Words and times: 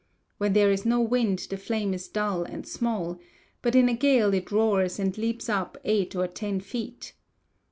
When 0.39 0.53
there 0.53 0.71
is 0.71 0.83
no 0.83 0.99
wind 0.99 1.37
the 1.47 1.57
flame 1.57 1.93
is 1.93 2.07
dull 2.07 2.41
and 2.41 2.65
small, 2.67 3.19
but 3.61 3.75
in 3.75 3.87
a 3.87 3.93
gale 3.93 4.33
it 4.33 4.51
roars 4.51 4.97
and 4.97 5.15
leaps 5.15 5.47
up 5.47 5.77
eight 5.85 6.15
or 6.15 6.25
ten 6.25 6.59
feet. 6.59 7.13